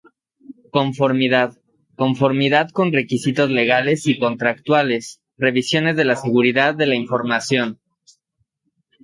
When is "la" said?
6.05-6.15, 6.87-6.95